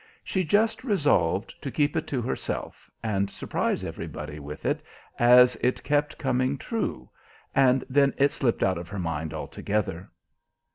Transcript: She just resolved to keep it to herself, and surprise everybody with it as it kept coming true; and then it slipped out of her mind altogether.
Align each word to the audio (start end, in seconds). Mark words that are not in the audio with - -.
She 0.23 0.43
just 0.43 0.83
resolved 0.83 1.53
to 1.61 1.69
keep 1.69 1.95
it 1.95 2.07
to 2.07 2.23
herself, 2.23 2.89
and 3.03 3.29
surprise 3.29 3.83
everybody 3.83 4.39
with 4.39 4.65
it 4.65 4.81
as 5.19 5.55
it 5.57 5.83
kept 5.83 6.17
coming 6.17 6.57
true; 6.57 7.07
and 7.53 7.83
then 7.87 8.11
it 8.17 8.31
slipped 8.31 8.63
out 8.63 8.79
of 8.79 8.87
her 8.89 8.97
mind 8.99 9.31
altogether. 9.31 10.09